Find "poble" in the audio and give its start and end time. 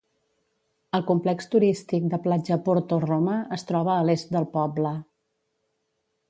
4.57-4.97